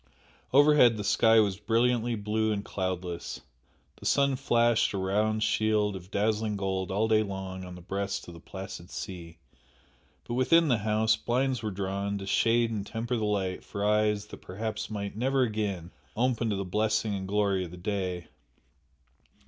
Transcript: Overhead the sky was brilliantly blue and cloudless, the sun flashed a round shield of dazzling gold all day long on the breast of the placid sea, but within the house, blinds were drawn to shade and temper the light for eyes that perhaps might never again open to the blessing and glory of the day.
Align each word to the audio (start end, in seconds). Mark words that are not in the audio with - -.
Overhead 0.51 0.97
the 0.97 1.03
sky 1.03 1.39
was 1.39 1.59
brilliantly 1.59 2.15
blue 2.15 2.51
and 2.51 2.65
cloudless, 2.65 3.41
the 3.97 4.05
sun 4.07 4.35
flashed 4.35 4.93
a 4.93 4.97
round 4.97 5.43
shield 5.43 5.95
of 5.95 6.09
dazzling 6.09 6.57
gold 6.57 6.89
all 6.89 7.07
day 7.07 7.21
long 7.21 7.63
on 7.63 7.75
the 7.75 7.81
breast 7.83 8.27
of 8.27 8.33
the 8.33 8.39
placid 8.39 8.89
sea, 8.89 9.37
but 10.27 10.33
within 10.33 10.69
the 10.69 10.79
house, 10.79 11.15
blinds 11.15 11.61
were 11.61 11.69
drawn 11.69 12.17
to 12.17 12.25
shade 12.25 12.71
and 12.71 12.87
temper 12.87 13.15
the 13.15 13.25
light 13.25 13.63
for 13.63 13.85
eyes 13.85 14.25
that 14.25 14.37
perhaps 14.41 14.89
might 14.89 15.15
never 15.15 15.43
again 15.43 15.91
open 16.15 16.49
to 16.49 16.55
the 16.55 16.65
blessing 16.65 17.13
and 17.13 17.27
glory 17.27 17.63
of 17.63 17.69
the 17.69 17.77
day. 17.77 18.25